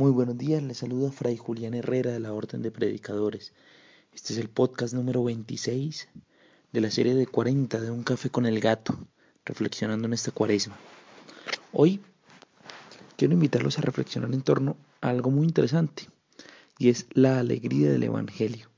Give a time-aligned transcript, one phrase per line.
[0.00, 3.52] Muy buenos días, les saluda Fray Julián Herrera de la Orden de Predicadores.
[4.14, 6.08] Este es el podcast número 26
[6.72, 8.98] de la serie de 40 de Un Café con el Gato,
[9.44, 10.74] reflexionando en esta cuaresma.
[11.74, 12.00] Hoy
[13.18, 16.08] quiero invitarlos a reflexionar en torno a algo muy interesante
[16.78, 18.70] y es la alegría del Evangelio.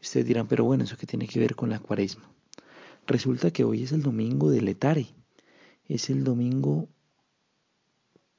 [0.00, 2.32] Ustedes dirán, pero bueno, ¿eso qué tiene que ver con la cuaresma?
[3.06, 5.08] Resulta que hoy es el domingo de Letare,
[5.88, 6.88] es el domingo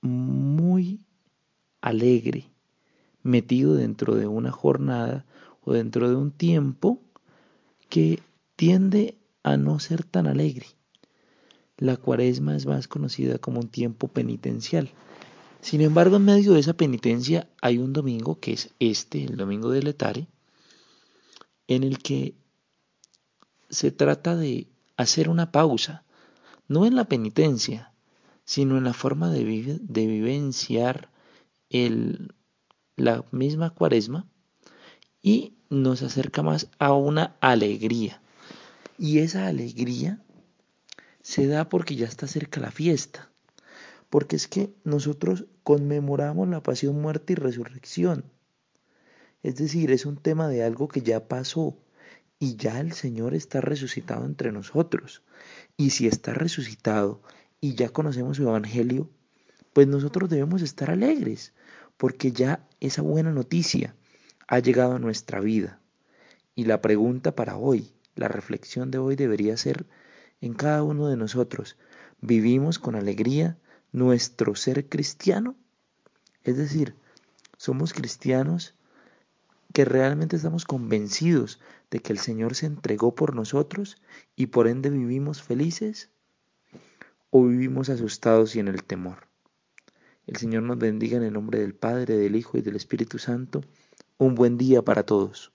[0.01, 0.62] muy
[1.83, 2.49] alegre,
[3.23, 5.25] metido dentro de una jornada
[5.63, 7.01] o dentro de un tiempo
[7.89, 8.21] que
[8.55, 10.65] tiende a no ser tan alegre.
[11.77, 14.91] La cuaresma es más conocida como un tiempo penitencial.
[15.59, 19.69] Sin embargo, en medio de esa penitencia hay un domingo que es este, el domingo
[19.69, 20.27] de Letare,
[21.67, 22.33] en el que
[23.69, 26.05] se trata de hacer una pausa,
[26.69, 27.91] no en la penitencia,
[28.45, 31.09] sino en la forma de, de vivenciar
[32.95, 34.27] la misma cuaresma
[35.21, 38.21] y nos acerca más a una alegría.
[38.97, 40.21] Y esa alegría
[41.21, 43.29] se da porque ya está cerca la fiesta.
[44.09, 48.25] Porque es que nosotros conmemoramos la pasión, muerte y resurrección.
[49.41, 51.77] Es decir, es un tema de algo que ya pasó
[52.37, 55.23] y ya el Señor está resucitado entre nosotros.
[55.77, 57.21] Y si está resucitado
[57.59, 59.09] y ya conocemos su Evangelio,
[59.73, 61.53] pues nosotros debemos estar alegres,
[61.97, 63.95] porque ya esa buena noticia
[64.47, 65.79] ha llegado a nuestra vida.
[66.55, 69.85] Y la pregunta para hoy, la reflexión de hoy debería ser
[70.41, 71.77] en cada uno de nosotros,
[72.19, 73.57] ¿vivimos con alegría
[73.91, 75.55] nuestro ser cristiano?
[76.43, 76.95] Es decir,
[77.57, 78.75] somos cristianos
[79.71, 81.59] que realmente estamos convencidos
[81.89, 84.01] de que el Señor se entregó por nosotros
[84.35, 86.09] y por ende vivimos felices
[87.29, 89.32] o vivimos asustados y en el temor.
[90.27, 93.61] El Señor nos bendiga en el nombre del Padre, del Hijo y del Espíritu Santo.
[94.17, 95.52] Un buen día para todos.